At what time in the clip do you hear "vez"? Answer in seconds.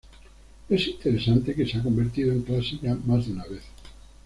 3.45-3.61